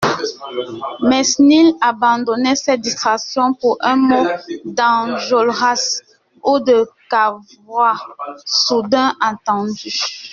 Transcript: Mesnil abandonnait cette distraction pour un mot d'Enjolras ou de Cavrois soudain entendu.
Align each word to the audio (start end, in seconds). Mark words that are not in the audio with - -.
Mesnil 1.03 1.75
abandonnait 1.79 2.55
cette 2.55 2.81
distraction 2.81 3.53
pour 3.53 3.77
un 3.81 3.97
mot 3.97 4.25
d'Enjolras 4.65 6.01
ou 6.43 6.59
de 6.59 6.89
Cavrois 7.07 7.99
soudain 8.43 9.13
entendu. 9.21 9.93